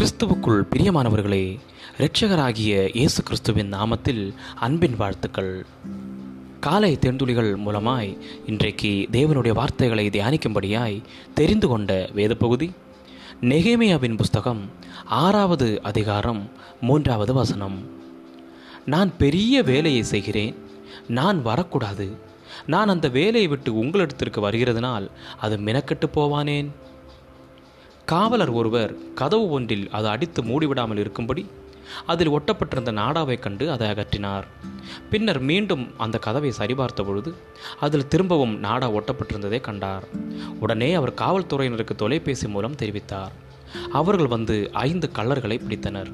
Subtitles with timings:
[0.00, 1.58] கிறிஸ்துவுக்குள் பிரியமானவர்களே
[1.98, 5.66] இரட்சகராகிய இயேசு கிறிஸ்துவின் நாமத்தில் அன்பின் வாழ்த்துக்கள்.
[6.60, 11.02] காலை தேர்ந்துளிகள் மூலமாய் இன்றைக்கு தேவனுடைய வார்த்தைகளை தியானிக்கும்படியாய்
[11.34, 12.72] தெரிந்து கொண்ட வேத பகுதி
[13.40, 14.70] நெகேமியாவின் புஸ்தகம்
[15.04, 17.78] ஆறாவது அதிகாரம் மூன்றாவது வசனம்.
[18.86, 20.56] நான் பெரிய வேலையை செய்கிறேன்
[21.08, 22.10] நான் வரக்கூடாது.
[22.66, 25.10] நான் அந்த வேலையை விட்டு உங்களிடத்திற்கு வருகிறதுனால்
[25.40, 26.70] அது மினக்கெட்டு போவானேன்?
[28.12, 31.46] காவலர் ஒருவர் கதவு ஒன்றில் அது அடித்து மூடிவிடாமல் இருக்கும்படி
[32.06, 34.42] அதில் ஒட்டப்பட்டிருந்த நாடாவைக் கண்டு அதை அகற்றினார்.
[35.10, 37.34] பின்னர் மீண்டும் அந்த கதவை சரிபார்த்த பொழுது
[37.80, 40.04] அதில் திரும்பவும் நாடா ஒட்டப்பட்டிருந்ததை கண்டார்.
[40.60, 43.34] உடனே அவர் காவல்துறையினருக்கு தொலைபேசி மூலம் தெரிவித்தார்.
[43.92, 46.12] அவர்கள் வந்து ஐந்து கள்ளர்களை பிடித்தனர்.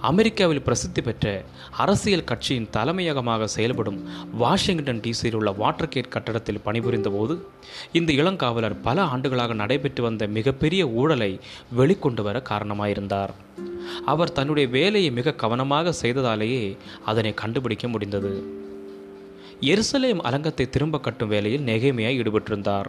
[0.00, 1.44] அமெரிக்காவில் பிரசித்தி பெற்ற
[1.76, 3.98] அரசியல் கட்சியின் தலைமையகமாக செயல்படும்
[4.32, 7.46] வாஷிங்டன் டிசியில் உள்ள வாட்டர் கேட் கட்டடத்தில் பணிபுரிந்த போது
[7.92, 11.40] இந்த இளங்காவலர் பல ஆண்டுகளாக நடைபெற்று வந்த மிகப்பெரிய ஊழலை
[11.76, 13.32] வெளிக்கொண்டு வர காரணமாயிருந்தார்.
[14.04, 18.32] அவர் தன்னுடைய வேலையை மிக கவனமாக செய்ததாலேயே அதனை கண்டுபிடிக்க முடிந்தது.
[19.60, 22.88] எருசலேம் அலங்கத்தை திரும்ப கட்டும் வேலையில் நெகைமையாய் ஈடுபட்டிருந்தார்.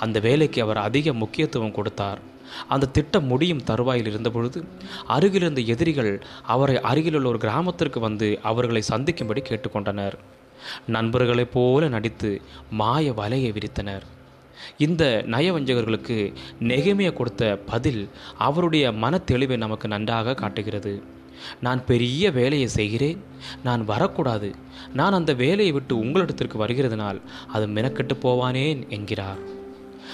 [0.00, 2.20] அந்த வேலைக்கு அவர் அதிக முக்கியத்துவம் கொடுத்தார்.
[2.68, 4.64] அந்த திட்டம் முடியும் தருவாயில் இருந்தபொழுது
[5.06, 6.12] அருகிலிருந்த எதிரிகள்
[6.42, 10.16] அவரை அருகிலுள்ள ஒரு கிராமத்திற்கு வந்து அவர்களை சந்திக்கும்படி கேட்டுக்கொண்டனர்.
[10.86, 12.30] நண்பர்களைப் போல நடித்து
[12.70, 14.04] மாய வலையை விரித்தனர்.
[14.78, 21.02] இந்த நயவஞ்சகர்களுக்கு நெகமைய கொடுத்த பதில் அவருடைய மனத்தெளிவை நமக்கு நன்றாக காட்டுகிறது.
[21.60, 23.24] நான் பெரிய வேலையை செய்கிறேன்
[23.62, 24.50] நான் வரக்கூடாது
[24.94, 27.18] நான் அந்த வேலையை விட்டு உங்களிடத்திற்கு வருகிறதுனால்
[27.52, 29.42] அது மெனக்கெட்டு போவானேன் என்கிறார்.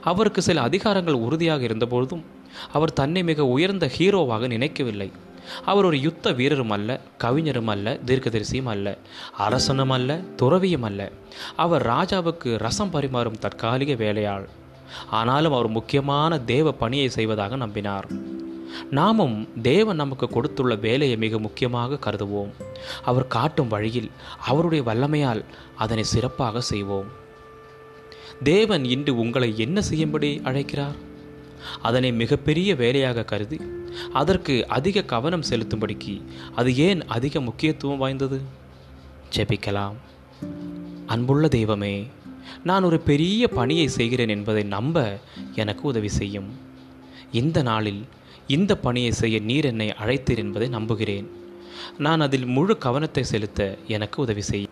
[0.00, 2.24] அவருக்கு சில அதிகாரங்கள் உறுதியாக இருந்தபொழுதும்
[2.72, 5.12] அவர் தன்னை மிக உயர்ந்த ஹீரோவாக நினைக்கவில்லை.
[5.64, 8.98] அவர் ஒரு யுத்த வீரரும் அல்ல கவிஞரும் அல்ல தீர்க்கதரிசியும் அல்ல
[9.36, 11.12] அரசனும் அல்ல துறவியும் அல்ல.
[11.56, 14.48] அவர் ராஜாவுக்கு ரசம் பரிமாறும் தற்காலிக வேலையாள்.
[15.10, 18.04] ஆனாலும் அவர் முக்கியமான தேவ பணியை செய்வதாக நம்பினார்.
[18.90, 22.50] நாமும் தேவன் நமக்கு கொடுத்துள்ள வேலையை மிக முக்கியமாக கருதுவோம்.
[23.04, 25.44] அவர் காட்டும் வழியில் அவருடைய வல்லமையால்
[25.76, 27.20] அதனை சிறப்பாக செய்வோம்.
[28.42, 30.94] தேவன் இன்று உங்களை என்ன செய்யும்படி அழைக்கிறார்?
[31.82, 33.60] அதனை மிகப்பெரிய வேலையாக கருதி
[34.12, 36.22] அதற்கு அதிக கவனம் செலுத்தும்படிக்கு
[36.54, 38.40] அது ஏன் அதிக முக்கியத்துவம் வாய்ந்தது?
[39.36, 39.96] ஜெபிக்கலாம்.
[41.06, 42.06] அன்புள்ள தெய்வமே
[42.64, 45.18] நான் ஒரு பெரிய பணியை செய்கிறேன் என்பதை நம்ப
[45.54, 46.50] எனக்கு உதவி செய்யும்.
[47.32, 48.02] இந்த நாளில்
[48.46, 51.30] இந்த பணியை செய்ய நீர் என்னை அழைத்தீர் என்பதை நம்புகிறேன்.
[51.98, 54.71] நான் அதில் முழு கவனத்தை செலுத்த எனக்கு உதவி செய்யும்.